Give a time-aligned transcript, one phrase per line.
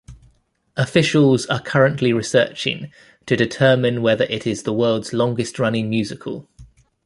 [0.75, 2.91] Officials are currently researching
[3.27, 6.49] to determine whether it is the world's longest running musical.